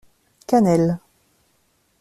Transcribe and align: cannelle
cannelle 0.47 0.97